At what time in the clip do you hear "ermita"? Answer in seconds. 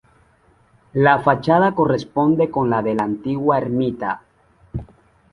3.59-4.23